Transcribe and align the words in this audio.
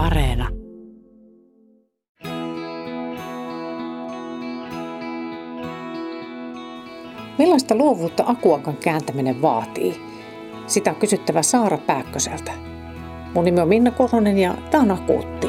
Areena. 0.00 0.48
Millaista 7.38 7.74
luovuutta 7.74 8.24
akuankan 8.26 8.76
kääntäminen 8.76 9.42
vaatii? 9.42 10.02
Sitä 10.66 10.90
on 10.90 10.96
kysyttävä 10.96 11.42
Saara 11.42 11.78
Pääkköseltä. 11.78 12.52
Mun 13.34 13.44
nimi 13.44 13.60
on 13.60 13.68
Minna 13.68 13.90
Koronen 13.90 14.38
ja 14.38 14.54
tämä 14.70 14.82
on 14.82 14.90
Akuutti. 14.90 15.48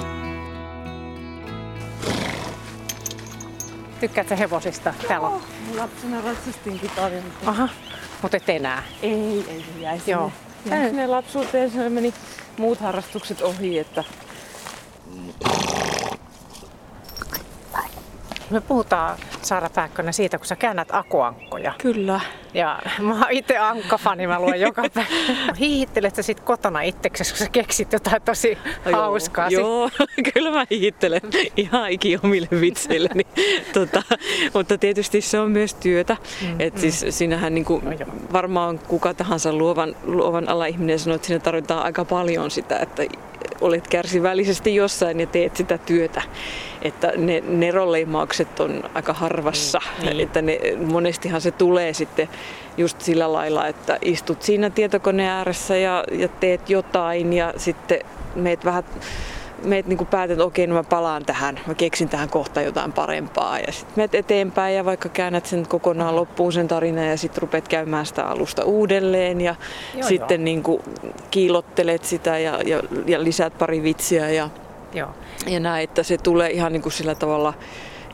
Tykkäätkö 4.00 4.36
hevosista? 4.36 4.94
Täällä 5.08 5.28
on. 5.28 5.34
Oh, 5.34 5.42
lapsena 5.78 6.22
ratsastinkin 6.22 6.92
paljon. 6.96 7.24
Aha, 7.46 7.70
mutta 8.22 8.38
et 8.38 8.50
enää. 8.50 8.84
Ei, 9.02 9.46
ei 9.50 9.66
jäi 9.80 10.00
sinne. 10.00 10.12
Joo. 10.12 10.32
Jäi 10.66 10.88
sinne 10.88 11.08
lapsuuteen, 11.08 11.72
se 11.72 11.90
meni 11.90 12.14
muut 12.58 12.80
harrastukset 12.80 13.42
ohi, 13.42 13.80
että 13.80 14.04
Me 18.52 18.62
puhutaan, 18.62 19.18
Saara 19.42 19.70
Pääkkönen, 19.70 20.14
siitä, 20.14 20.38
kun 20.38 20.48
sä 20.48 20.56
käännät 20.56 20.88
akuankkoja. 20.92 21.74
Kyllä. 21.78 22.20
Ja 22.54 22.80
mä 23.00 23.14
oon 23.14 23.32
itse 23.32 23.58
ankkafani, 23.58 24.28
mä 24.28 24.40
luen 24.40 24.62
joka 24.62 24.84
päivä. 24.94 25.10
Hiihittelet 25.60 26.16
sä 26.16 26.22
sit 26.22 26.40
kotona 26.40 26.82
itseksesi, 26.82 27.32
kun 27.32 27.38
sä 27.38 27.50
keksit 27.52 27.94
jotain 27.94 28.22
tosi 28.22 28.58
hauskaa. 28.94 29.50
Joo, 29.50 29.90
kyllä 30.34 30.52
mä 30.52 30.66
hiittelen 30.72 31.22
ihan 31.58 31.92
ikiomille 31.92 32.48
vitseilleni. 32.62 33.24
tota, 33.74 34.04
mutta 34.54 34.78
tietysti 34.78 35.22
se 35.22 35.40
on 35.40 35.52
myös 35.52 35.74
työtä. 35.74 36.18
Mm, 36.42 36.56
Et 36.60 36.74
mm. 36.74 36.80
siis 36.80 37.06
siinähän 37.10 37.56
niinku, 37.56 37.82
no 37.84 37.92
varmaan 38.34 38.80
kuka 38.80 39.14
tahansa 39.14 39.54
luovan, 39.54 39.96
luovan 40.04 40.50
ala 40.50 40.66
ihminen 40.66 41.00
sanoo, 41.00 41.16
että 41.16 41.28
siinä 41.28 41.40
tarvitaan 41.40 41.84
aika 41.84 42.06
paljon 42.06 42.52
sitä, 42.52 42.80
että 42.80 43.04
olet 43.62 43.88
kärsivällisesti 43.88 44.76
jossain 44.76 45.20
ja 45.20 45.28
teet 45.28 45.56
sitä 45.56 45.78
työtä. 45.78 46.22
Että 46.82 47.14
ne 47.18 47.44
neroleimaukset 47.48 48.60
on 48.60 48.84
aika 48.94 49.14
harvassa. 49.14 49.82
Mm, 50.00 50.06
niin. 50.06 50.20
Että 50.20 50.42
ne, 50.42 50.60
monestihan 50.86 51.42
se 51.42 51.52
tulee 51.52 51.94
sitten 51.94 52.30
just 52.78 53.02
sillä 53.02 53.34
lailla, 53.34 53.68
että 53.68 53.98
istut 54.02 54.44
siinä 54.44 54.70
tietokoneen 54.70 55.30
ääressä 55.30 55.78
ja, 55.78 56.04
ja 56.12 56.28
teet 56.28 56.70
jotain 56.70 57.34
ja 57.34 57.54
sitten 57.58 58.00
meet 58.36 58.66
vähän 58.66 58.84
meet 59.64 59.88
niin 59.88 60.08
päätät, 60.08 60.32
että 60.32 60.44
okei, 60.44 60.68
no 60.68 60.76
mä 60.76 60.84
palaan 60.84 61.26
tähän, 61.26 61.60
mä 61.68 61.74
keksin 61.74 62.10
tähän 62.10 62.30
kohta 62.30 62.62
jotain 62.62 62.94
parempaa. 62.94 63.60
Ja 63.60 63.72
sitten 63.72 63.94
meet 63.96 64.16
eteenpäin 64.16 64.76
ja 64.76 64.86
vaikka 64.86 65.10
käännät 65.10 65.46
sen 65.46 65.68
kokonaan 65.68 66.16
loppuun 66.16 66.54
sen 66.54 66.68
tarinan 66.68 67.08
ja 67.08 67.18
sitten 67.18 67.42
rupeat 67.42 67.68
käymään 67.68 68.06
sitä 68.06 68.26
alusta 68.26 68.64
uudelleen 68.64 69.42
ja 69.42 69.56
joo, 69.96 70.08
sitten 70.08 70.42
joo. 70.42 70.46
Niin 70.46 70.64
kuin 70.64 70.82
kiilottelet 71.32 72.04
sitä 72.04 72.38
ja, 72.38 72.62
ja, 72.66 72.84
ja 73.06 73.24
lisäät 73.24 73.58
pari 73.58 73.84
vitsiä 73.84 74.30
ja, 74.30 74.50
joo. 74.94 75.10
ja 75.48 75.60
näin, 75.60 75.84
että 75.84 76.04
se 76.04 76.18
tulee 76.18 76.50
ihan 76.50 76.74
niin 76.74 76.82
kuin 76.82 76.94
sillä 76.94 77.16
tavalla 77.16 77.54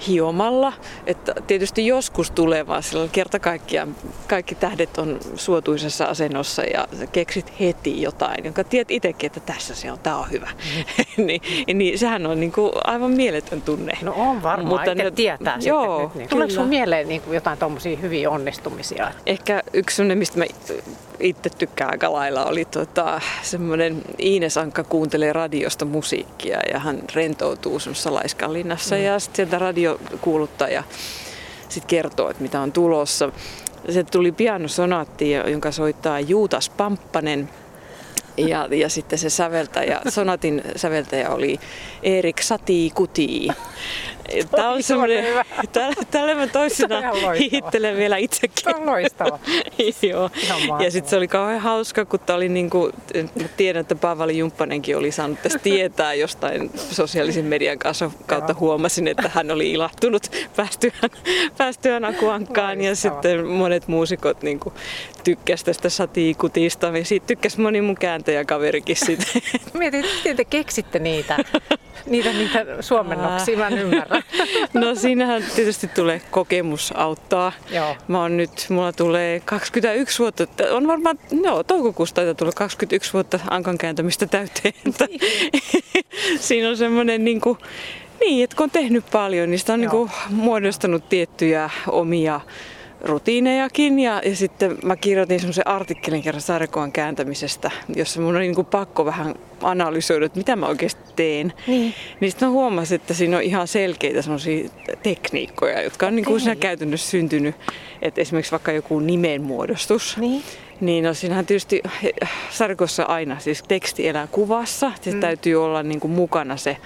hiomalla. 0.08 0.74
Että 1.06 1.34
tietysti 1.48 1.88
joskus 1.88 2.32
tulee 2.32 2.68
vaan 2.68 2.84
sillä 2.84 3.08
kerta 3.12 3.40
kaikkiaan 3.40 3.96
kaikki 4.28 4.56
tähdet 4.56 4.98
on 4.98 5.20
suotuisessa 5.36 6.06
asennossa 6.06 6.64
ja 6.64 6.88
keksit 7.12 7.60
heti 7.60 8.02
jotain, 8.02 8.46
jonka 8.46 8.64
tiedät 8.64 8.92
itsekin, 8.92 9.28
että 9.28 9.40
tässä 9.40 9.76
se 9.76 9.92
on, 9.92 10.00
tämä 10.00 10.18
on 10.18 10.32
hyvä. 10.32 10.50
Mm. 11.18 11.26
niin, 11.26 11.42
niin, 11.74 12.00
sehän 12.00 12.28
on 12.28 12.40
niin 12.40 12.52
kuin 12.52 12.72
aivan 12.84 13.12
mieletön 13.12 13.62
tunne. 13.62 13.98
No 14.02 14.14
on 14.18 14.44
varmaan, 14.44 14.68
Mutta 14.68 14.96
ne, 14.96 15.12
tietää 15.12 15.58
joo, 15.62 16.00
sitten. 16.00 16.20
Niin. 16.20 16.30
Tuleeko 16.30 16.54
sun 16.54 16.68
mieleen 16.68 17.08
niin 17.08 17.22
kuin 17.22 17.36
jotain 17.36 17.60
tuommoisia 17.60 17.98
hyviä 17.98 18.30
onnistumisia? 18.30 19.12
Ehkä 19.26 19.64
yksi 19.74 19.96
sellainen, 19.96 20.18
mistä 20.18 20.38
mä 20.38 20.46
itse 21.20 21.50
tykkään 21.50 21.92
aika 21.92 22.14
lailla, 22.14 22.46
oli 22.46 22.66
tota, 22.66 23.22
semmoinen 23.42 24.02
Iines 24.20 24.58
Ankka 24.58 24.84
kuuntelee 24.84 25.34
radiosta 25.34 25.86
musiikkia 25.86 26.60
ja 26.74 26.80
hän 26.80 27.02
rentoutuu 27.16 27.80
semmoisessa 27.80 28.14
Laiskanlinnassa 28.14 28.96
mm. 28.96 29.02
ja 29.02 29.20
sitten 29.20 29.36
sieltä 29.36 29.60
radiokuuluttaja 29.88 30.84
sitten 31.70 31.88
kertoo, 31.88 32.30
että 32.30 32.44
mitä 32.44 32.62
on 32.62 32.72
tulossa. 32.72 33.32
Se 33.90 34.04
tuli 34.04 34.32
pianosonaatti, 34.32 35.32
jonka 35.32 35.72
soittaa 35.72 36.20
Juutas 36.20 36.70
Pamppanen 36.70 37.50
ja, 38.38 38.68
ja 38.72 38.90
sitten 38.90 39.20
se 39.20 39.30
säveltäjä, 39.30 40.02
sonatin 40.10 40.62
säveltäjä 40.76 41.30
oli 41.30 41.60
Erik 42.04 42.42
Sati 42.42 42.92
Kuti. 42.96 43.48
Tämä 44.52 44.70
on 44.70 44.84
semmoinen, 44.84 45.26
tällä, 46.12 46.36
mä 46.36 46.48
toisena 46.48 47.02
hiittelen 47.52 47.98
vielä 47.98 48.18
itsekin. 48.18 48.64
Tämä 48.64 48.78
on 48.78 48.86
loistava. 48.86 49.40
Joo. 50.10 50.30
Ja 50.84 50.92
sitten 50.92 51.10
se 51.10 51.16
oli 51.16 51.28
kauhean 51.28 51.62
hauska, 51.62 52.06
kun 52.06 52.20
tämä 52.20 52.38
oli 52.38 52.50
niin 52.50 52.70
kuin, 52.70 52.94
tiedän, 53.58 53.82
että 53.82 53.96
Paavali 53.96 54.38
Jumppanenkin 54.38 54.98
oli 54.98 55.12
saanut 55.12 55.42
tästä 55.42 55.60
tietää 55.60 56.14
jostain 56.14 56.72
sosiaalisen 56.76 57.46
median 57.46 57.80
kanssa 57.80 58.12
kautta 58.26 58.56
huomasin, 58.60 59.08
että 59.08 59.32
hän 59.34 59.52
oli 59.52 59.72
ilahtunut 59.72 60.32
päästyään, 60.56 61.10
päästyään 61.58 62.06
Akuankkaan 62.06 62.82
ja 62.82 62.96
sitten 62.96 63.46
monet 63.46 63.88
muusikot 63.88 64.42
niin 64.44 64.60
kuin, 64.60 64.74
tykkäsi 65.24 65.66
tästä 65.66 65.90
satiikutista. 65.90 66.92
Siitä 67.04 67.28
tykkäsi 67.28 67.62
moni 67.62 67.82
mun 67.82 67.96
kääntäjäkaverikin 67.96 68.96
siitä. 68.96 69.26
Mietin, 69.74 70.06
miten 70.18 70.38
te 70.38 70.46
keksitte 70.46 71.00
niitä, 71.00 71.38
niitä, 72.06 72.34
niitä 72.34 72.66
suomennoksia, 72.82 73.58
mä 73.58 73.68
en 73.68 73.78
ymmärrä. 73.78 74.17
No 74.74 74.96
siinähän 74.96 75.44
tietysti 75.56 75.88
tulee 75.88 76.22
kokemus 76.32 76.94
auttaa. 76.96 77.52
Joo. 77.72 77.96
Mä 78.08 78.22
oon 78.22 78.38
nyt, 78.38 78.66
mulla 78.70 78.94
tulee 78.94 79.40
21 79.40 80.20
vuotta, 80.20 80.48
on 80.72 80.88
varmaan, 80.88 81.20
no 81.44 81.64
toukokuusta 81.64 82.16
taitaa 82.16 82.34
tulla 82.34 82.52
21 82.52 83.14
vuotta 83.14 83.40
ankan 83.50 83.78
kääntämistä 83.78 84.26
täyteen. 84.26 84.74
Siinä 86.40 86.70
on 86.70 86.78
semmoinen 86.78 87.26
niin 87.26 87.42
kuin, 87.42 87.58
niin, 88.20 88.44
että 88.44 88.56
kun 88.56 88.64
on 88.64 88.72
tehnyt 88.72 89.06
paljon, 89.12 89.52
niin 89.52 89.60
sitä 89.60 89.74
on 89.74 89.82
niin 89.82 89.90
kuin 89.90 90.12
muodostanut 90.30 91.10
tiettyjä 91.10 91.70
omia 91.88 92.42
rutiinejakin 93.02 94.00
ja, 94.00 94.22
ja 94.26 94.36
sitten 94.36 94.78
mä 94.84 94.96
kirjoitin 94.96 95.40
semmoisen 95.40 95.68
artikkelin 95.68 96.24
kerran 96.24 96.42
sarjakuvan 96.42 96.92
kääntämisestä, 96.92 97.72
jossa 97.96 98.22
mun 98.22 98.36
oli 98.36 98.44
niin 98.44 98.56
kuin 98.56 98.68
pakko 98.68 99.06
vähän 99.06 99.36
analysoida, 99.62 100.26
että 100.26 100.38
mitä 100.38 100.56
mä 100.56 100.68
oikeasti 100.68 101.02
teen. 101.16 101.54
Niin. 101.68 101.94
Niin 102.20 102.32
sitten 102.32 102.48
mä 102.48 102.52
huomasin, 102.52 102.96
että 102.96 103.14
siinä 103.14 103.38
on 103.38 103.44
ihan 103.44 103.68
selkeitä 103.68 104.22
semmoisia 104.22 104.70
tekniikkoja, 105.04 105.82
jotka 105.82 106.08
on 106.08 106.16
niin 106.16 106.26
kuin 106.26 106.40
siinä 106.40 106.56
käytännössä 106.56 107.10
syntynyt. 107.10 107.56
Että 108.02 108.22
esimerkiksi 108.22 108.52
vaikka 108.52 108.72
joku 108.72 109.00
nimenmuodostus. 109.00 110.18
Niin. 110.18 110.44
Niin 110.82 111.04
no 111.04 111.14
siinähän 111.14 111.46
tietysti 111.46 111.84
sarkossa 112.50 113.04
aina, 113.04 113.40
siis 113.40 113.64
teksti 113.68 114.08
elää 114.08 114.28
kuvassa, 114.28 114.92
se 115.02 115.12
mm. 115.12 115.20
täytyy 115.20 115.64
olla 115.66 115.84
niin 115.84 116.00
kuin 116.00 116.12
mukana 116.12 116.58
se, 116.58 116.78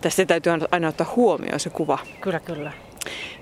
tästä 0.00 0.26
täytyy 0.26 0.52
aina 0.70 0.88
ottaa 0.88 1.12
huomioon 1.16 1.60
se 1.60 1.70
kuva. 1.70 1.98
Kyllä, 2.20 2.40
kyllä. 2.40 2.85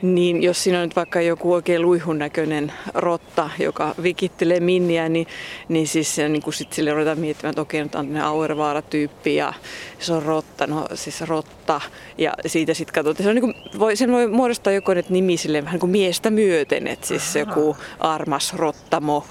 Niin 0.03 0.43
jos 0.43 0.65
siinä 0.65 0.79
on 0.79 0.85
nyt 0.85 0.97
vaikka 0.97 1.21
joku 1.21 1.53
oikein 1.53 1.83
luihun 1.83 2.19
näköinen 2.19 2.73
rotta, 2.95 3.51
joka 3.59 3.95
vikittelee 4.03 4.61
minniä, 4.61 5.09
niin, 5.09 5.27
niin 5.69 5.89
siis 5.89 6.17
niin 6.29 6.43
kuin 6.43 6.55
sit 6.55 6.73
sille 6.73 6.93
ruvetaan 6.93 7.19
miettimään, 7.19 7.51
että 7.51 7.61
okei, 7.61 7.83
nyt 7.83 7.95
on 7.95 8.07
tämmöinen 8.07 8.25
Auervaara-tyyppi 8.25 9.35
ja 9.35 9.53
se 9.99 10.13
on 10.13 10.23
rotta, 10.23 10.67
no 10.67 10.87
siis 10.95 11.21
rotta. 11.21 11.81
Ja 12.19 12.33
siitä 12.47 12.75
sitten 12.75 12.95
katsotaan, 12.95 13.25
se 13.25 13.29
on 13.29 13.35
niin 13.35 13.41
kuin, 13.41 13.79
voi, 13.79 13.97
sen 13.97 14.13
voi 14.13 14.27
muodostaa 14.27 14.73
joko 14.73 14.95
nyt 14.95 15.11
nimi 15.11 15.37
sille 15.37 15.59
vähän 15.63 15.73
niin 15.73 15.81
kuin 15.81 15.91
miestä 15.91 16.31
myöten, 16.31 16.87
että 16.87 17.07
siis 17.07 17.37
joku 17.37 17.77
armas 18.01 18.55
rottamo 18.55 19.25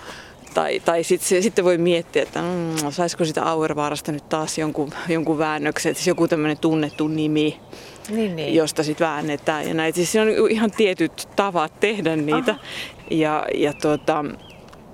tai, 0.53 0.79
tai 0.79 1.03
sitten 1.03 1.43
sit 1.43 1.63
voi 1.63 1.77
miettiä, 1.77 2.23
että 2.23 2.41
mm, 2.41 2.91
saisiko 2.91 3.25
sitä 3.25 3.43
Auervaarasta 3.43 4.11
nyt 4.11 4.29
taas 4.29 4.57
jonkun, 4.57 4.91
jonkun 5.09 5.37
väännöksen, 5.37 5.95
siis 5.95 6.07
joku 6.07 6.27
tämmöinen 6.27 6.57
tunnettu 6.57 7.07
nimi 7.07 7.59
niin, 8.09 8.35
niin. 8.35 8.55
josta 8.55 8.83
sitten 8.83 9.07
väännetään. 9.07 9.67
Ja 9.67 9.73
näitä. 9.73 9.95
Siis 9.95 10.11
siinä 10.11 10.31
on 10.43 10.51
ihan 10.51 10.71
tietyt 10.71 11.29
tavat 11.35 11.79
tehdä 11.79 12.15
niitä. 12.15 12.51
Aha. 12.51 12.61
Ja, 13.11 13.45
ja 13.53 13.73
tuota, 13.73 14.25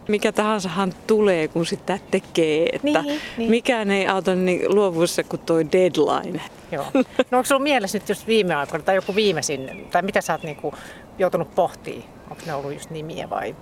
mikä 0.07 0.31
tahansahan 0.31 0.93
tulee, 1.07 1.47
kun 1.47 1.65
sitä 1.65 1.99
tekee. 2.11 2.69
Että 2.73 3.01
niin, 3.01 3.21
niin. 3.37 3.49
Mikään 3.49 3.91
ei 3.91 4.07
auta 4.07 4.35
niin 4.35 4.75
luovuussa 4.75 5.23
kuin 5.23 5.41
tuo 5.45 5.57
deadline. 5.59 6.41
Joo. 6.71 6.85
No 7.31 7.37
onko 7.37 7.43
sinulla 7.43 7.63
mielessä 7.63 7.97
nyt 7.97 8.09
just 8.09 8.27
viime 8.27 8.55
aikoina 8.55 8.85
tai 8.85 8.95
joku 8.95 9.15
viimeisin, 9.15 9.87
tai 9.91 10.01
mitä 10.01 10.21
sä 10.21 10.33
oot 10.33 10.43
niinku 10.43 10.73
joutunut 11.19 11.55
pohtimaan? 11.55 12.03
Onko 12.29 12.43
ne 12.45 12.53
ollut 12.53 12.73
just 12.73 12.89
nimiä 12.89 13.29
vai 13.29 13.55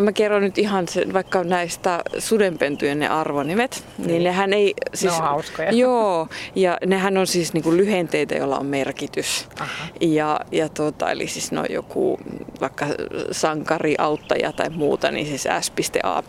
Mä 0.00 0.12
kerron 0.12 0.42
nyt 0.42 0.58
ihan 0.58 0.88
sen, 0.88 1.12
vaikka 1.12 1.44
näistä 1.44 2.02
sudenpentujen 2.18 2.98
ne 2.98 3.08
arvonimet, 3.08 3.84
niin, 3.98 4.08
niin 4.08 4.24
nehän 4.24 4.52
ei... 4.52 4.74
Siis, 4.94 5.12
ne 5.12 5.18
on 5.18 5.24
hauskoja. 5.24 5.70
Joo, 5.72 6.28
ja 6.54 6.78
nehän 6.86 7.16
on 7.16 7.26
siis 7.26 7.52
niinku 7.52 7.72
lyhenteitä, 7.72 8.34
joilla 8.34 8.58
on 8.58 8.66
merkitys. 8.66 9.48
Aha. 9.60 9.86
Ja, 10.00 10.40
ja 10.52 10.68
tuota, 10.68 11.10
eli 11.10 11.26
siis 11.26 11.52
no 11.52 11.64
joku 11.70 12.18
vaikka 12.60 12.86
sankari, 13.30 13.94
auttaja 13.98 14.52
tai 14.52 14.70
muuta, 14.70 15.10
niin 15.10 15.26
siis 15.26 15.42
S.A. 15.60 16.22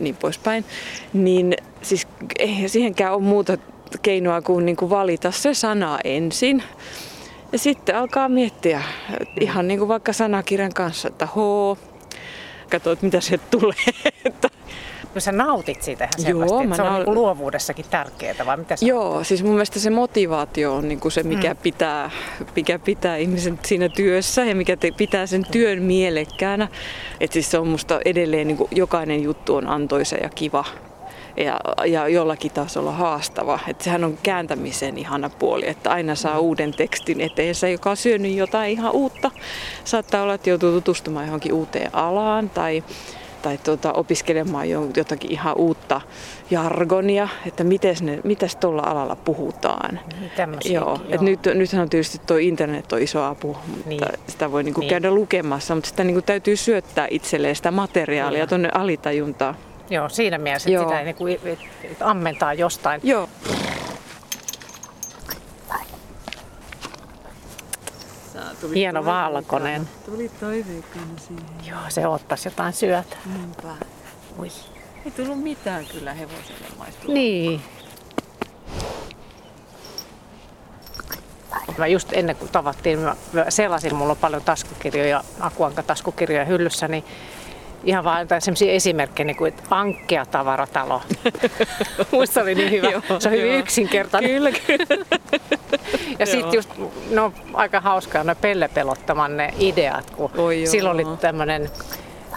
niin 0.00 0.16
poispäin. 0.16 0.64
Niin 1.12 1.56
siis 1.82 2.08
ei 2.38 2.68
siihenkään 2.68 3.14
ole 3.14 3.22
muuta 3.22 3.58
keinoa 4.02 4.42
kuin, 4.42 4.66
niin 4.66 4.76
kuin 4.76 4.90
valita 4.90 5.30
se 5.30 5.54
sana 5.54 5.98
ensin. 6.04 6.62
Ja 7.52 7.58
sitten 7.58 7.96
alkaa 7.96 8.28
miettiä 8.28 8.82
ihan 9.40 9.68
niin 9.68 9.78
kuin 9.78 9.88
vaikka 9.88 10.12
sanakirjan 10.12 10.74
kanssa, 10.74 11.08
että 11.08 11.26
H, 11.26 11.36
katsoa, 12.70 12.92
että 12.92 13.04
mitä 13.04 13.20
se 13.20 13.38
tulee. 13.38 13.74
No 15.14 15.20
sä 15.20 15.32
nautit 15.32 15.82
siitä 15.82 16.04
ihan 16.04 16.30
Joo, 16.30 16.48
selvästi, 16.48 16.66
mä 16.66 16.74
että 16.74 16.76
se 16.76 16.82
on 16.82 17.04
niin 17.04 17.14
luovuudessakin 17.14 17.84
tärkeää, 17.90 18.46
vai 18.46 18.56
mitä 18.56 18.76
sä 18.76 18.86
Joo, 18.86 19.24
siis 19.24 19.42
mun 19.42 19.52
mielestä 19.52 19.80
se 19.80 19.90
motivaatio 19.90 20.74
on 20.74 20.88
niin 20.88 21.00
kuin 21.00 21.12
se, 21.12 21.22
mikä, 21.22 21.54
mm. 21.54 21.60
pitää, 21.62 22.10
mikä 22.56 22.78
pitää 22.78 23.16
ihmisen 23.16 23.58
siinä 23.64 23.88
työssä 23.88 24.44
ja 24.44 24.54
mikä 24.54 24.76
te, 24.76 24.90
pitää 24.96 25.26
sen 25.26 25.46
työn 25.50 25.82
mielekkäänä. 25.82 26.68
Et 27.20 27.32
siis 27.32 27.50
se 27.50 27.58
on 27.58 27.66
musta 27.68 28.00
edelleen, 28.04 28.46
niin 28.46 28.56
kuin 28.56 28.68
jokainen 28.70 29.22
juttu 29.22 29.54
on 29.54 29.66
antoisa 29.66 30.16
ja 30.16 30.28
kiva 30.28 30.64
ja, 31.36 31.60
ja 31.86 32.08
jollakin 32.08 32.50
tasolla 32.50 32.92
haastava. 32.92 33.58
Et 33.68 33.80
sehän 33.80 34.04
on 34.04 34.18
kääntämisen 34.22 34.98
ihana 34.98 35.30
puoli, 35.30 35.68
että 35.68 35.90
aina 35.90 36.14
saa 36.14 36.38
uuden 36.38 36.72
tekstin 36.72 37.20
eteensä, 37.20 37.68
joka 37.68 37.90
on 37.90 37.96
syönyt 37.96 38.34
jotain 38.34 38.70
ihan 38.72 38.92
uutta. 38.92 39.30
Saattaa 39.84 40.22
olla, 40.22 40.34
että 40.34 40.50
joutuu 40.50 40.72
tutustumaan 40.72 41.24
johonkin 41.26 41.52
uuteen 41.52 41.94
alaan 41.94 42.50
tai 42.50 42.84
tai 43.42 43.58
tuota, 43.58 43.92
opiskelemaan 43.92 44.70
jo- 44.70 44.88
jotakin 44.96 45.32
ihan 45.32 45.56
uutta 45.56 46.00
jargonia, 46.50 47.28
että 47.46 47.64
mites 47.64 48.02
ne, 48.02 48.20
mitäs 48.24 48.56
tuolla 48.56 48.82
alalla 48.82 49.16
puhutaan. 49.16 50.00
Niin, 50.20 50.30
Joo, 50.74 50.84
joo. 50.84 50.98
Et 51.08 51.20
nyt, 51.20 51.40
nythän 51.54 51.82
on 51.82 51.88
tietysti 51.90 52.20
tuo 52.26 52.36
internet 52.36 52.92
on 52.92 53.02
iso 53.02 53.24
apu, 53.24 53.56
mutta 53.66 53.88
Niin. 53.88 54.00
sitä 54.28 54.52
voi 54.52 54.62
niinku 54.62 54.80
Niin. 54.80 54.90
käydä 54.90 55.10
lukemassa, 55.10 55.74
mutta 55.74 55.90
sitä 55.90 56.04
niinku 56.04 56.22
täytyy 56.22 56.56
syöttää 56.56 57.06
itselleen 57.10 57.56
sitä 57.56 57.70
materiaalia 57.70 58.38
Kyllä. 58.38 58.46
tuonne 58.46 58.68
alitajuntaan. 58.74 59.56
Joo, 59.90 60.08
siinä 60.08 60.38
mielessä, 60.38 60.68
että 60.70 60.74
Joo. 60.74 60.84
sitä 60.84 60.98
ei 60.98 61.04
niin 61.04 61.16
kuin, 61.16 61.40
että 61.84 62.10
ammentaa 62.10 62.54
jostain. 62.54 63.00
Joo. 63.04 63.28
Hieno 68.74 69.04
valkoinen. 69.04 69.88
Tuli 70.06 70.30
toiveikkaana 70.40 71.18
siihen. 71.18 71.44
Joo, 71.66 71.80
se 71.88 72.06
ottaisi 72.06 72.48
jotain 72.48 72.72
syötä. 72.72 73.16
Niinpä. 73.34 73.68
Ui. 74.38 74.48
Ei 75.04 75.10
tullut 75.10 75.42
mitään 75.42 75.86
kyllä 75.86 76.12
hevoselle 76.14 76.66
maistua. 76.78 77.14
Niin. 77.14 77.62
Mä 81.78 81.86
just 81.86 82.08
ennen 82.12 82.36
kuin 82.36 82.50
tavattiin, 82.50 82.98
mä 82.98 83.16
mä 83.32 83.44
selasin, 83.48 83.94
mulla 83.94 84.10
on 84.10 84.18
paljon 84.18 84.42
taskukirjoja, 84.42 85.24
Akuanka 85.40 85.82
taskukirjoja 85.82 86.44
hyllyssä, 86.44 86.88
niin 86.88 87.04
ihan 87.86 88.04
vaan 88.04 88.20
jotain 88.20 88.40
sellaisia 88.40 88.72
esimerkkejä, 88.72 89.26
niin 89.26 89.36
kuin, 89.36 89.48
että 89.48 89.62
Ankkea 89.70 90.26
tavaratalo. 90.26 91.02
Muista 92.12 92.40
oli 92.40 92.54
niin 92.54 92.70
hyvä. 92.70 92.88
Joo, 92.88 93.02
se 93.18 93.28
on 93.28 93.34
hyvin 93.34 93.50
joo. 93.50 93.58
yksinkertainen. 93.58 94.30
Kyllä, 94.30 94.50
kyllä. 94.50 95.06
Ja 96.18 96.26
sitten 96.26 96.52
just, 96.52 96.70
no 97.10 97.32
aika 97.54 97.80
hauskaa 97.80 98.24
ne 98.24 98.34
pellepelottaman 98.34 99.36
ne 99.36 99.54
ideat, 99.58 100.10
kun 100.10 100.30
Oi 100.36 100.62
silloin 100.66 100.94
oli 100.94 101.16
tämmöinen 101.16 101.70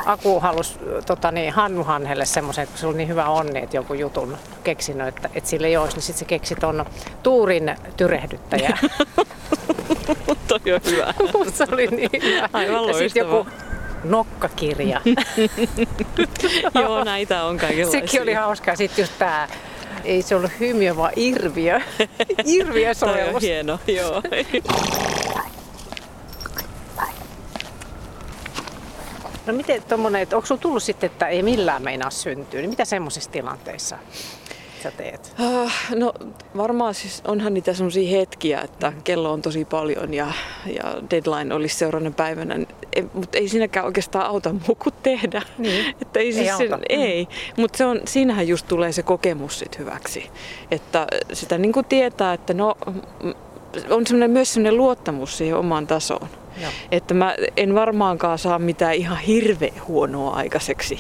Aku 0.06 0.40
halusi 0.40 0.80
tota, 1.06 1.32
niin, 1.32 1.54
Hannu 1.54 1.84
Hanhelle 1.84 2.26
semmoisen, 2.26 2.68
kun 2.68 2.78
se 2.78 2.88
oli 2.88 2.98
niin 2.98 3.10
hyvä 3.10 3.26
onni, 3.26 3.60
että 3.60 3.78
jonkun 3.78 4.00
jutun 4.00 4.38
keksinyt, 4.64 5.08
että, 5.08 5.30
että 5.36 5.50
sille 5.50 5.68
ei 5.68 5.78
olisi, 5.78 5.98
niin 5.98 6.04
sitten 6.04 6.20
se 6.20 6.26
keksi 6.26 6.56
tuon 6.56 6.86
Tuurin 7.24 7.76
tyrehdyttäjä. 7.98 8.78
Toi 10.48 10.74
on 10.74 10.82
hyvä. 10.86 11.14
se 11.54 11.66
oli 11.72 11.88
niin 11.88 12.10
hyvä. 12.24 12.50
Aivan 12.54 12.88
ja 12.88 12.94
sitten 12.94 13.20
joku 13.20 13.48
nokkakirja. 14.04 15.02
Joo, 16.82 17.04
näitä 17.04 17.44
on 17.44 17.58
kaikenlaisia. 17.58 18.02
Sekin 18.02 18.22
oli 18.22 18.34
hauskaa. 18.34 18.76
Sitten 18.76 19.04
just 19.04 19.14
tämä, 19.20 19.48
ei 20.04 20.22
se 20.22 20.36
ollut 20.36 20.52
hymiö, 20.60 20.96
vaan 20.96 21.14
irviö. 21.16 21.82
irviö 22.46 22.96
Toi 22.96 23.10
on 23.10 23.16
sovellus. 23.16 23.44
hieno, 23.44 23.80
joo. 23.88 24.22
No 29.46 29.54
miten 29.54 29.84
tommonen, 29.84 30.22
että 30.22 30.36
onko 30.36 30.46
sulla 30.46 30.62
tullut 30.62 30.84
sitten, 30.84 31.10
että 31.12 31.28
ei 31.28 31.44
millään 31.44 31.84
meinaa 31.84 32.10
syntyä, 32.10 32.62
niin 32.62 32.70
mitä 32.70 32.86
semmoisissa 32.86 33.32
tilanteissa 33.32 33.98
sä 34.84 34.92
teet? 34.92 35.34
Ah, 35.40 35.74
No 35.96 36.14
varmaan 36.58 36.94
siis 36.94 37.22
onhan 37.28 37.54
niitä 37.54 37.74
semmoisia 37.74 38.20
hetkiä, 38.20 38.62
että 38.62 38.94
kello 39.04 39.32
on 39.32 39.42
tosi 39.42 39.66
paljon 39.66 40.14
ja, 40.14 40.28
ja 40.76 40.84
deadline 41.12 41.56
olisi 41.56 41.76
seuraavana 41.78 42.12
päivänä, 42.12 42.56
ei, 42.94 43.06
mutta 43.14 43.38
ei 43.38 43.50
siinäkään 43.50 43.86
oikeastaan 43.86 44.26
auta 44.26 44.54
muu 44.54 44.76
kuin 44.84 44.96
tehdä. 45.04 45.42
Niin. 45.58 45.86
Että 46.02 46.20
ei, 46.20 46.26
Ei 46.26 46.34
siis 46.34 46.58
sen, 46.58 46.74
auta. 46.74 46.86
ei. 46.90 47.28
mutta 47.58 47.78
se 47.78 47.86
on, 47.86 48.02
siinähän 48.06 48.48
just 48.48 48.68
tulee 48.68 48.92
se 48.92 49.04
kokemus 49.04 49.60
sit 49.60 49.80
hyväksi. 49.80 50.30
Että 50.72 51.08
sitä 51.34 51.58
niin 51.58 51.74
kuin 51.74 51.86
tietää, 51.86 52.34
että 52.34 52.54
no, 52.54 52.76
mm, 53.24 53.34
on 53.90 54.08
semmoinen, 54.08 54.32
myös 54.32 54.54
semmoinen 54.54 54.78
luottamus 54.78 55.38
siihen 55.38 55.58
omaan 55.58 55.88
tasoon. 55.88 56.28
Joo. 56.62 56.72
Että 56.92 57.14
mä 57.14 57.36
en 57.58 57.76
varmaankaan 57.76 58.38
saa 58.40 58.60
mitään 58.60 58.94
ihan 58.96 59.18
hirveän 59.18 59.82
huonoa 59.88 60.34
aikaiseksi. 60.36 61.00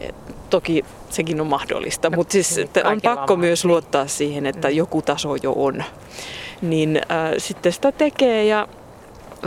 Et 0.00 0.14
toki 0.50 0.84
sekin 1.12 1.40
on 1.40 1.46
mahdollista, 1.46 2.10
No, 2.10 2.16
mutta 2.16 2.32
siis 2.32 2.56
niin, 2.56 2.86
on 2.86 3.00
pakko 3.02 3.36
myös 3.36 3.64
luottaa 3.64 4.06
siihen, 4.06 4.46
että 4.46 4.70
joku 4.70 5.02
taso 5.02 5.36
jo 5.42 5.52
on. 5.56 5.84
Niin 6.62 6.96
äh, 6.96 7.32
sitten 7.38 7.72
sitä 7.72 7.92
tekee 7.92 8.44
ja 8.44 8.68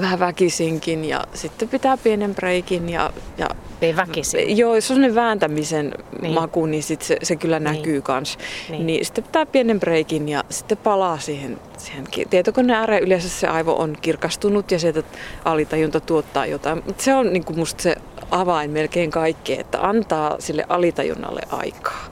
vähän 0.02 0.20
väkisinkin 0.20 1.06
ja 1.06 1.24
sitten 1.34 1.70
pitää 1.70 1.98
pienen 1.98 2.36
breikin 2.36 2.90
ja, 2.90 3.14
ja 3.38 3.50
Ei 3.82 3.96
väkisin. 3.96 4.58
Joo, 4.58 4.76
jos 4.76 4.92
on 4.92 4.96
sellainen 4.96 5.16
vääntämisen 5.16 5.92
Niin. 6.22 6.34
maku, 6.34 6.66
niin 6.66 6.84
sit 6.84 7.02
se, 7.02 7.18
se 7.24 7.36
kyllä 7.36 7.60
Niin. 7.60 7.76
näkyy 7.78 8.02
kans. 8.02 8.38
Niin. 8.70 8.88
Niin. 8.88 9.06
sitten 9.06 9.24
pitää 9.24 9.46
pienen 9.46 9.80
breikin 9.80 10.30
ja 10.30 10.44
sitten 10.50 10.78
palaa 10.78 11.20
siihen, 11.20 11.58
siihen 11.78 12.06
tietokoneen 12.30 12.80
ääreen. 12.80 13.04
Yleensä 13.04 13.30
se 13.30 13.48
aivo 13.48 13.76
on 13.76 13.98
kirkastunut 14.02 14.72
ja 14.72 14.80
sieltä 14.80 15.04
alitajunta 15.46 16.00
tuottaa 16.00 16.46
jotain. 16.46 16.82
Mutta 16.86 17.04
se 17.04 17.16
on 17.16 17.34
niin 17.34 17.44
musta 17.56 17.84
se 17.84 17.96
avain 18.32 18.72
melkein 18.72 19.12
kaikkeen, 19.12 19.60
että 19.60 19.88
antaa 19.88 20.36
sille 20.40 20.66
alitajunnalle 20.70 21.42
aikaa. 21.52 22.06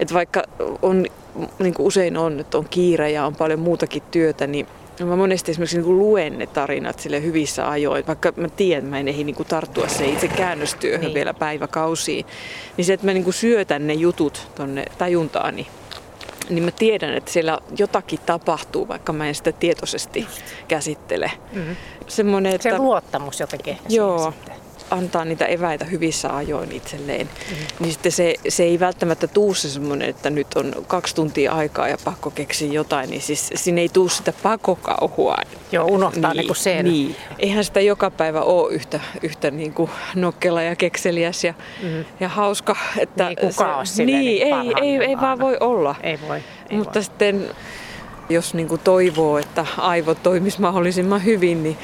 Et 0.00 0.14
vaikka 0.14 0.42
on, 0.82 1.06
niin 1.58 1.74
kuin 1.74 1.86
usein 1.86 2.16
on, 2.16 2.40
että 2.40 2.58
on 2.58 2.66
kiire 2.70 3.10
ja 3.10 3.26
on 3.26 3.36
paljon 3.36 3.60
muutakin 3.60 4.02
työtä, 4.10 4.46
niin 4.46 4.66
Mä 5.04 5.16
monesti 5.16 5.50
esimerkiksi 5.50 5.78
niin 5.78 5.98
luen 5.98 6.38
ne 6.38 6.46
tarinat 6.46 6.98
sille 6.98 7.22
hyvissä 7.22 7.70
ajoin, 7.70 8.06
vaikka 8.06 8.32
mä 8.36 8.48
tiedän, 8.48 8.78
että 8.84 8.90
mä 8.90 8.98
en 8.98 9.08
ehdi 9.08 9.24
niin 9.24 9.36
tarttua 9.48 9.88
se 9.88 10.06
itse 10.06 10.28
käännöstyöhön 10.28 11.00
Niin. 11.00 11.14
vielä 11.14 11.34
päiväkausiin. 11.34 12.26
Niin 12.76 12.84
se, 12.84 12.92
että 12.92 13.06
mä 13.06 13.12
niin 13.12 13.32
syötän 13.32 13.86
ne 13.86 13.94
jutut 13.94 14.48
tonne 14.54 14.84
tajuntaani, 14.98 15.66
niin 16.50 16.64
mä 16.64 16.70
tiedän, 16.70 17.14
että 17.14 17.30
siellä 17.30 17.58
jotakin 17.78 18.18
tapahtuu, 18.26 18.88
vaikka 18.88 19.12
mä 19.12 19.28
en 19.28 19.34
sitä 19.34 19.52
tietoisesti 19.52 20.26
käsittele. 20.68 21.32
Mm. 21.52 21.76
Semmoinen, 22.06 22.54
että 22.54 22.70
Se 22.70 22.78
luottamus 22.78 23.40
jotenkin 23.40 23.72
ehkä 23.72 23.84
Joo. 23.88 24.32
sitten. 24.32 24.57
Antaa 24.90 25.24
niitä 25.24 25.44
eväitä 25.46 25.84
hyvissä 25.84 26.36
ajoin 26.36 26.72
itselleen, 26.72 27.28
mm. 27.50 27.56
niin 27.80 27.92
sitten 27.92 28.12
se, 28.12 28.34
se 28.48 28.62
ei 28.62 28.80
välttämättä 28.80 29.26
tuu 29.26 29.54
se 29.54 29.68
semmoinen, 29.68 30.08
että 30.08 30.30
nyt 30.30 30.46
on 30.54 30.72
kaksi 30.86 31.14
tuntia 31.14 31.52
aikaa 31.52 31.88
ja 31.88 31.96
pakko 32.04 32.30
keksiä 32.30 32.72
jotain, 32.72 33.10
niin 33.10 33.22
siis 33.22 33.50
siinä 33.54 33.80
ei 33.80 33.88
tuu 33.88 34.08
sitä 34.08 34.32
pakokauhua. 34.42 35.36
Joo, 35.72 35.86
unohtaa 35.86 36.34
niin, 36.34 36.46
niin 36.46 36.56
sen. 36.56 36.84
Niin. 36.84 37.16
Eihän 37.38 37.64
sitä 37.64 37.80
joka 37.80 38.10
päivä 38.10 38.40
ole 38.40 38.72
yhtä, 38.74 39.00
yhtä 39.22 39.50
niin 39.50 39.74
kuin 39.74 39.90
nokkela 40.14 40.62
ja 40.62 40.76
kekseliäs 40.76 41.44
ja, 41.44 41.54
Mhm. 41.82 42.00
ja 42.20 42.28
hauska. 42.28 42.76
Että 42.98 43.26
Niin, 43.28 43.36
kuka 43.38 43.84
silleen 43.84 44.20
niin, 44.20 44.46
niin 44.48 44.54
ei, 44.82 44.98
ei, 45.00 45.08
ei 45.08 45.16
vaan 45.20 45.38
voi 45.38 45.56
olla. 45.60 45.94
Ei 46.02 46.18
voi. 46.28 46.42
Ei 46.70 46.76
Mutta 46.76 46.94
voi. 46.94 47.02
sitten 47.04 47.50
jos 48.28 48.54
niin 48.54 48.68
kuin 48.68 48.80
toivoo, 48.84 49.38
että 49.38 49.66
aivot 49.78 50.22
toimis 50.22 50.58
mahdollisimman 50.58 51.24
hyvin, 51.24 51.62
niin, 51.62 51.78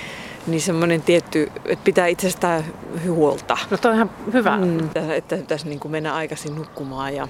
niin 0.47 0.61
semmoinen 0.61 1.03
tietty, 1.03 1.51
että 1.65 1.85
pitää 1.85 2.07
itsestään 2.07 2.65
huolta. 3.09 3.57
No 3.71 3.77
toi 3.77 3.91
on 3.91 3.97
ihan 3.97 4.11
hyvä. 4.33 4.57
Mm, 4.57 4.79
että- 4.79 5.15
että 5.15 5.37
pitäisi 5.37 5.69
niin 5.69 5.81
kuin 5.81 5.93
mennä 5.93 6.15
aikaisin 6.15 6.55
nukkumaan 6.55 7.15
ja 7.15 7.29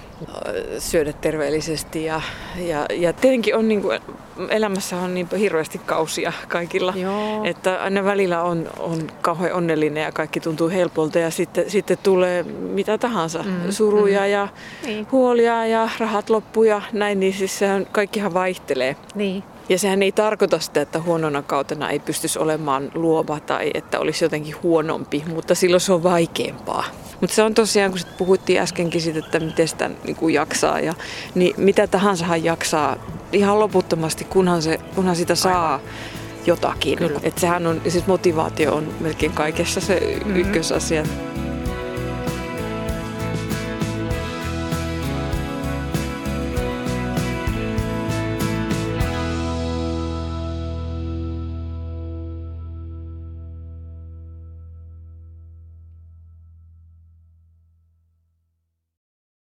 syödä 0.78 1.12
terveellisesti. 1.12 2.04
Ja, 2.04 2.20
ja, 2.56 2.86
ja 2.92 3.12
tietenkin 3.12 3.56
on 3.56 3.68
niin 3.68 3.82
kuin, 3.82 4.00
elämässä 4.48 4.96
on 4.96 5.14
niin 5.14 5.28
hirveästi 5.38 5.78
kausia 5.86 6.32
kaikilla. 6.48 6.92
Joo. 6.96 7.44
Että 7.44 7.82
aina 7.82 8.04
välillä 8.04 8.42
on, 8.42 8.70
on 8.78 8.98
kauhean 9.22 9.52
onnellinen 9.54 10.02
ja 10.02 10.12
kaikki 10.12 10.40
tuntuu 10.40 10.68
helpolta 10.68 11.18
ja 11.18 11.30
sitten, 11.30 11.70
sitten 11.70 11.98
tulee 12.02 12.42
mitä 12.42 12.98
tahansa. 12.98 13.42
Mm, 13.42 13.70
Suruja 13.72 14.20
mm. 14.20 14.26
ja 14.30 14.48
Niin. 14.86 15.06
huolia 15.12 15.66
ja 15.66 15.88
rahat 15.98 16.30
loppu 16.30 16.62
ja 16.62 16.82
näin, 16.92 17.20
niin 17.20 17.32
siis 17.32 17.58
sehän 17.58 17.86
kaikkihan 17.92 18.34
vaihtelee. 18.34 18.96
Niin. 19.14 19.44
Ja 19.68 19.78
sehän 19.78 20.02
ei 20.02 20.12
tarkoita 20.12 20.58
sitä, 20.58 20.80
että 20.80 21.00
huonona 21.00 21.42
kautena 21.42 21.90
ei 21.90 21.98
pystyisi 21.98 22.38
olemaan 22.38 22.90
luova 22.94 23.40
tai 23.40 23.70
että 23.74 24.00
olisi 24.00 24.24
jotenkin 24.24 24.54
huonompi, 24.62 25.24
mutta 25.26 25.54
silloin 25.54 25.80
se 25.80 25.92
on 25.92 26.02
vaikeampaa. 26.02 26.84
Mutta 27.20 27.36
se 27.36 27.42
on 27.42 27.54
tosiaan, 27.54 27.90
kun 27.90 27.98
sit 27.98 28.16
puhuttiin 28.16 28.60
äskenkin 28.60 29.00
siitä, 29.00 29.18
että 29.18 29.40
miten 29.40 29.68
sitä 29.68 29.90
niin 30.04 30.16
kuin 30.16 30.34
jaksaa, 30.34 30.80
ja, 30.80 30.94
niin 31.34 31.54
mitä 31.56 31.86
tahansahan 31.86 32.44
jaksaa 32.44 32.96
ihan 33.32 33.60
loputtomasti, 33.60 34.24
kunhan, 34.24 34.62
se, 34.62 34.78
kunhan 34.94 35.16
sitä 35.16 35.34
saa 35.34 35.80
jotakin. 36.46 36.98
Kyllä. 36.98 37.20
Et 37.22 37.38
sehän 37.38 37.66
on, 37.66 37.80
siis 37.88 38.06
motivaatio 38.06 38.74
on 38.74 38.88
melkein 39.00 39.32
kaikessa 39.32 39.80
se 39.80 40.18
Mhm. 40.24 40.36
ykkösasia. 40.36 41.04